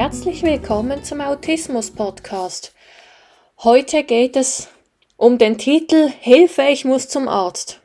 [0.00, 2.72] Herzlich willkommen zum Autismus Podcast.
[3.64, 4.68] Heute geht es
[5.16, 7.80] um den Titel Hilfe, ich muss zum Arzt.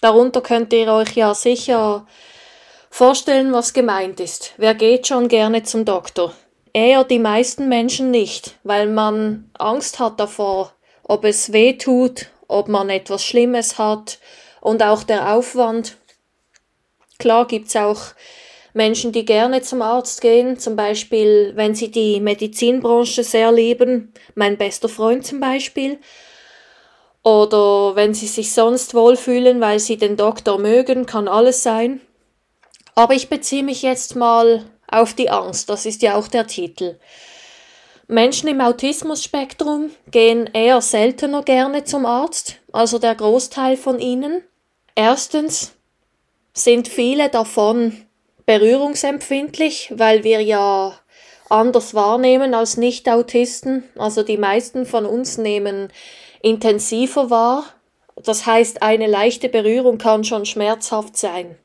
[0.00, 2.06] Darunter könnt ihr euch ja sicher
[2.88, 4.54] vorstellen, was gemeint ist.
[4.56, 6.32] Wer geht schon gerne zum Doktor?
[6.72, 12.66] Eher die meisten Menschen nicht, weil man Angst hat davor, ob es weh tut, ob
[12.68, 14.18] man etwas Schlimmes hat
[14.62, 15.98] und auch der Aufwand.
[17.18, 18.14] Klar gibt's auch
[18.72, 24.56] Menschen, die gerne zum Arzt gehen, zum Beispiel, wenn sie die Medizinbranche sehr lieben, mein
[24.56, 25.98] bester Freund zum Beispiel,
[27.22, 32.00] oder wenn sie sich sonst wohlfühlen, weil sie den Doktor mögen, kann alles sein.
[32.94, 36.98] Aber ich beziehe mich jetzt mal auf die Angst, das ist ja auch der Titel.
[38.08, 44.42] Menschen im Autismus-Spektrum gehen eher seltener gerne zum Arzt, also der Großteil von ihnen.
[44.96, 45.72] Erstens
[46.52, 48.04] sind viele davon
[48.50, 50.98] berührungsempfindlich, weil wir ja
[51.48, 53.84] anders wahrnehmen als Nicht-Autisten.
[53.96, 55.92] Also die meisten von uns nehmen
[56.42, 57.64] intensiver wahr.
[58.16, 61.56] Das heißt, eine leichte Berührung kann schon schmerzhaft sein.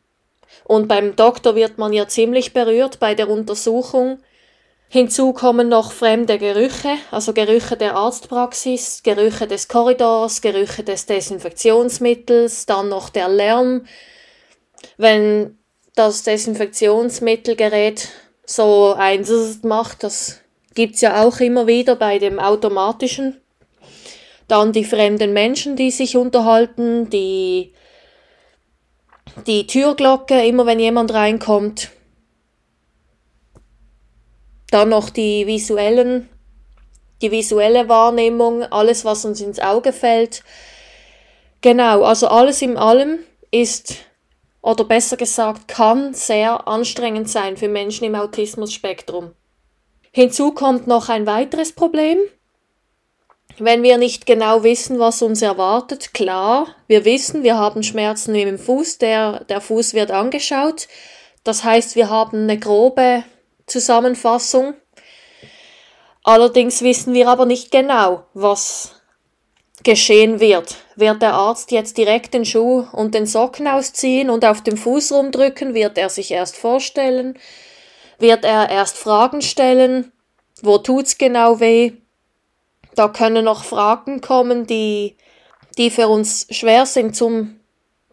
[0.64, 4.20] Und beim Doktor wird man ja ziemlich berührt bei der Untersuchung.
[4.88, 12.67] Hinzu kommen noch fremde Gerüche, also Gerüche der Arztpraxis, Gerüche des Korridors, Gerüche des Desinfektionsmittels,
[12.67, 13.88] dann noch der Lärm.
[14.97, 15.58] Wenn
[15.95, 18.09] das Desinfektionsmittelgerät
[18.45, 19.25] so ein
[19.63, 20.41] macht, das
[20.75, 23.41] gibt's ja auch immer wieder bei dem automatischen.
[24.47, 27.73] Dann die fremden Menschen, die sich unterhalten, die,
[29.47, 31.89] die Türglocke, immer wenn jemand reinkommt.
[34.69, 36.30] Dann noch die visuellen,
[37.21, 40.43] die visuelle Wahrnehmung, alles, was uns ins Auge fällt.
[41.61, 43.95] Genau, also alles in allem ist
[44.66, 49.31] oder besser gesagt kann sehr anstrengend sein für Menschen im Autismus-Spektrum.
[50.11, 52.17] Hinzu kommt noch ein weiteres Problem.
[53.59, 58.58] Wenn wir nicht genau wissen, was uns erwartet, klar, wir wissen, wir haben Schmerzen im
[58.58, 60.87] Fuß, der, der Fuß wird angeschaut.
[61.43, 63.23] Das heißt, wir haben eine grobe
[63.67, 64.73] Zusammenfassung.
[66.23, 68.95] Allerdings wissen wir aber nicht genau, was
[69.83, 70.75] geschehen wird.
[70.95, 75.11] Wird der Arzt jetzt direkt den Schuh und den Socken ausziehen und auf dem Fuß
[75.11, 75.73] rumdrücken?
[75.73, 77.37] Wird er sich erst vorstellen?
[78.17, 80.11] Wird er erst Fragen stellen?
[80.61, 81.93] Wo tut's genau weh?
[82.95, 85.17] Da können noch Fragen kommen, die,
[85.77, 87.59] die für uns schwer sind zum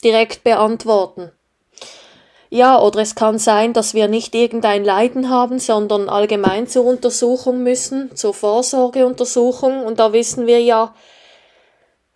[0.03, 1.31] direkt beantworten.
[2.51, 7.63] Ja, oder es kann sein, dass wir nicht irgendein Leiden haben, sondern allgemein zur Untersuchung
[7.63, 9.87] müssen, zur Vorsorgeuntersuchung.
[9.87, 10.95] Und da wissen wir ja,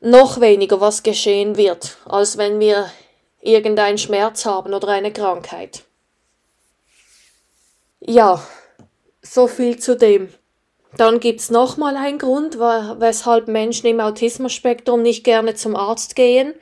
[0.00, 2.90] noch weniger, was geschehen wird, als wenn wir
[3.40, 5.84] irgendeinen Schmerz haben oder eine Krankheit.
[8.00, 8.42] Ja,
[9.22, 10.32] so viel zu dem.
[10.96, 16.54] Dann gibt's noch mal einen Grund, weshalb Menschen im Autismus-Spektrum nicht gerne zum Arzt gehen.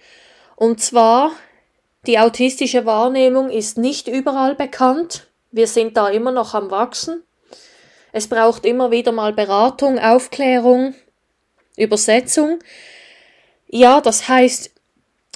[0.57, 1.33] Und zwar,
[2.07, 5.29] die autistische Wahrnehmung ist nicht überall bekannt.
[5.53, 7.23] Wir sind da immer noch am Wachsen.
[8.13, 10.95] Es braucht immer wieder mal Beratung, Aufklärung,
[11.77, 12.59] Übersetzung.
[13.67, 14.71] Ja, das heißt,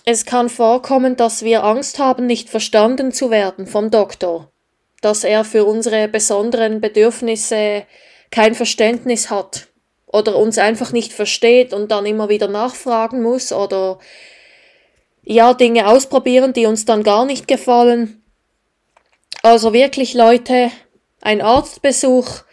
[0.05, 4.51] es kann vorkommen, dass wir Angst haben, nicht verstanden zu werden vom Doktor,
[5.01, 7.85] dass er für unsere besonderen Bedürfnisse
[8.31, 9.69] kein Verständnis hat
[10.07, 13.99] oder uns einfach nicht versteht und dann immer wieder nachfragen muss oder
[15.23, 18.23] ja, Dinge ausprobieren, die uns dann gar nicht gefallen.
[19.43, 20.71] Also wirklich Leute,
[21.21, 22.45] ein Arztbesuch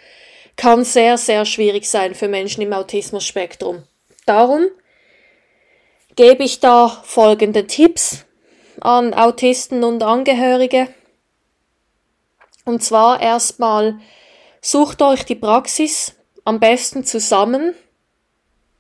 [0.58, 3.84] kann sehr, sehr schwierig sein für Menschen im Autismus-Spektrum.
[4.26, 4.66] Darum
[6.16, 8.26] gebe ich da folgende Tipps
[8.82, 10.88] an Autisten und Angehörige.
[12.66, 14.00] Und zwar erstmal
[14.62, 17.76] sucht euch die Praxis am besten zusammen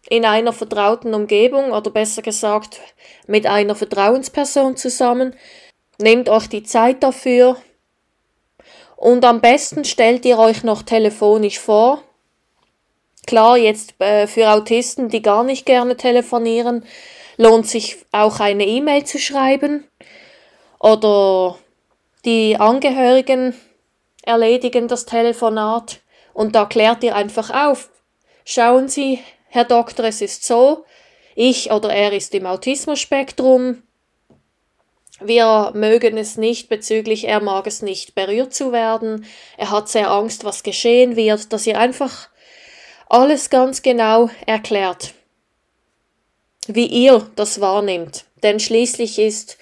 [0.10, 2.80] in einer vertrauten Umgebung oder besser gesagt
[3.28, 5.36] mit einer Vertrauensperson zusammen.
[6.00, 7.58] Nehmt euch die Zeit dafür
[8.98, 12.02] und am besten stellt ihr euch noch telefonisch vor.
[13.28, 16.86] Klar, jetzt äh, für Autisten, die gar nicht gerne telefonieren,
[17.38, 19.86] lohnt sich auch eine E-Mail zu schreiben
[20.80, 21.58] oder
[22.24, 23.56] die Angehörigen
[24.24, 26.00] erledigen das Telefonat
[26.34, 27.90] und da klärt ihr einfach auf.
[28.44, 30.86] Schauen Sie, Herr Doktor, es ist so,
[31.36, 33.84] ich oder er ist im Autismus-Spektrum.
[35.22, 39.26] Wir mögen es nicht bezüglich, er mag es nicht, berührt zu werden.
[39.58, 42.30] Er hat sehr Angst, was geschehen wird, dass ihr einfach
[43.08, 45.14] alles ganz genau erklärt
[46.68, 48.26] wie ihr das wahrnehmt.
[48.44, 49.58] Denn schließlich ist,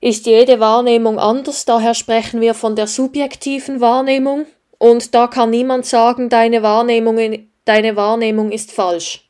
[0.00, 4.46] ist jede Wahrnehmung anders, daher sprechen wir von der subjektiven Wahrnehmung
[4.78, 9.28] Und da kann niemand sagen, deine Wahrnehmung, deine Wahrnehmung ist falsch.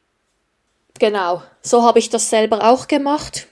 [1.00, 3.48] Genau, so habe ich das selber auch gemacht.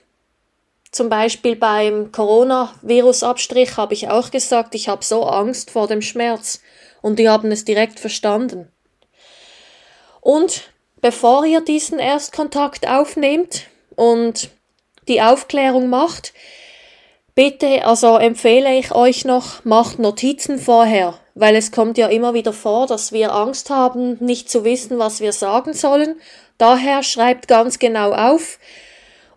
[0.92, 6.60] Zum Beispiel beim Coronavirus-Abstrich habe ich auch gesagt, ich habe so Angst vor dem Schmerz.
[7.02, 8.70] Und die haben es direkt verstanden.
[10.20, 13.66] Und bevor ihr diesen Erstkontakt aufnehmt
[13.96, 14.50] und
[15.08, 16.32] die Aufklärung macht,
[17.34, 22.52] bitte, also empfehle ich euch noch, macht Notizen vorher, weil es kommt ja immer wieder
[22.52, 26.20] vor, dass wir Angst haben, nicht zu wissen, was wir sagen sollen.
[26.58, 28.58] Daher schreibt ganz genau auf,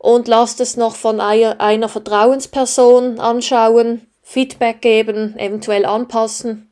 [0.01, 6.71] und lasst es noch von einer Vertrauensperson anschauen, Feedback geben, eventuell anpassen.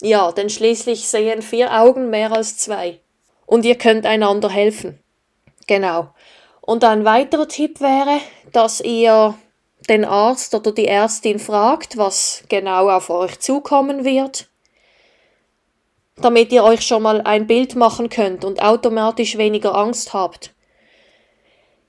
[0.00, 3.00] Ja, denn schließlich sehen vier Augen mehr als zwei.
[3.52, 4.98] Und ihr könnt einander helfen.
[5.66, 6.08] Genau.
[6.62, 8.18] Und ein weiterer Tipp wäre,
[8.50, 9.34] dass ihr
[9.90, 14.48] den Arzt oder die Ärztin fragt, was genau auf euch zukommen wird,
[16.16, 20.54] damit ihr euch schon mal ein Bild machen könnt und automatisch weniger Angst habt.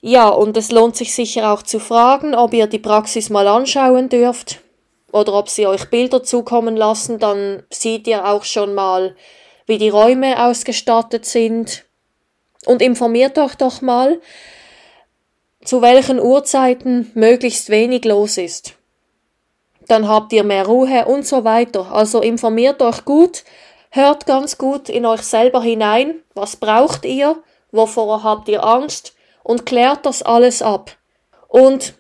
[0.02, 4.10] Ja, und es lohnt sich sicher auch zu fragen, ob ihr die Praxis mal anschauen
[4.10, 4.60] dürft
[5.14, 9.16] oder ob sie euch Bilder zukommen lassen, dann seht ihr auch schon mal,
[9.66, 11.86] wie die Räume ausgestattet sind.
[12.66, 14.22] Und informiert euch doch mal,
[15.64, 18.76] zu welchen Uhrzeiten möglichst wenig los ist.
[19.88, 21.92] Dann habt ihr mehr Ruhe und so weiter.
[21.92, 23.44] Also informiert euch gut,
[23.90, 29.14] hört ganz gut in euch selber hinein, was braucht ihr, wovor habt ihr Angst
[29.44, 30.96] und klärt das alles ab.
[31.48, 31.94] Und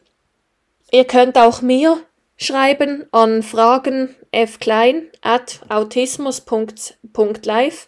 [0.92, 2.00] ihr könnt auch mir
[2.38, 7.88] schreiben an fragen fklein at autismus.live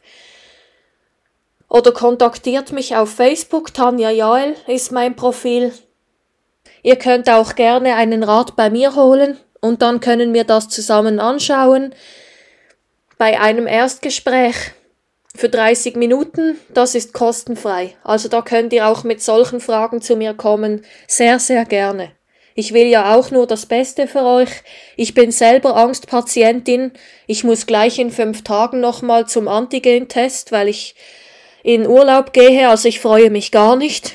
[1.69, 3.73] oder kontaktiert mich auf Facebook.
[3.73, 5.73] Tanja Jael ist mein Profil.
[6.83, 11.19] Ihr könnt auch gerne einen Rat bei mir holen und dann können wir das zusammen
[11.19, 11.95] anschauen.
[13.17, 14.55] Bei einem Erstgespräch
[15.35, 17.95] für 30 Minuten, das ist kostenfrei.
[18.03, 20.85] Also da könnt ihr auch mit solchen Fragen zu mir kommen.
[21.07, 22.11] Sehr, sehr gerne.
[22.57, 24.49] Ich will ja auch nur das Beste für euch.
[24.95, 26.93] Ich bin selber Angstpatientin.
[27.27, 30.95] Ich muss gleich in fünf Tagen nochmal zum Antigen-Test, weil ich
[31.63, 32.69] in Urlaub gehe.
[32.69, 34.13] Also ich freue mich gar nicht.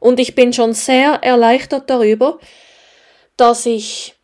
[0.00, 2.38] Und ich bin schon sehr erleichtert darüber,
[3.38, 4.14] dass ich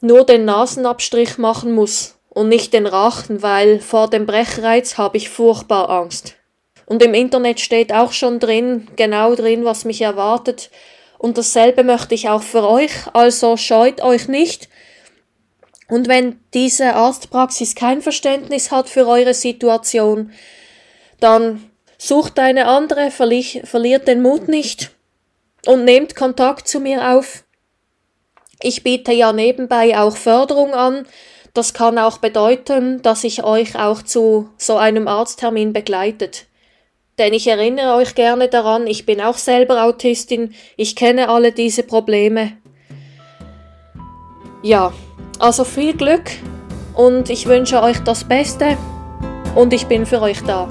[0.00, 5.28] nur den Nasenabstrich machen muss und nicht den Rachen, weil vor dem Brechreiz habe ich
[5.28, 6.34] furchtbar Angst.
[6.86, 10.70] Und im Internet steht auch schon drin, genau drin, was mich erwartet.
[11.20, 14.70] Und dasselbe möchte ich auch für euch, also scheut euch nicht.
[15.86, 20.32] Und wenn diese Arztpraxis kein Verständnis hat für eure Situation,
[21.20, 24.92] dann sucht eine andere, verli verliert den Mut nicht
[25.66, 27.44] und nehmt Kontakt zu mir auf.
[28.62, 31.06] Ich biete ja nebenbei auch Förderung an,
[31.52, 36.46] das kann auch bedeuten, dass ich euch auch zu so einem Arzttermin begleitet.
[37.20, 41.82] Denn ich erinnere euch gerne daran, ich bin auch selber Autistin, ich kenne alle diese
[41.82, 42.52] Probleme.
[44.62, 44.94] Ja,
[45.38, 46.30] also viel Glück
[46.94, 48.78] und ich wünsche euch das Beste
[49.54, 50.66] und ich bin für euch da.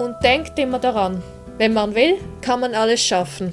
[0.00, 1.22] Und denkt immer daran,
[1.58, 3.52] wenn man will, kann man alles schaffen.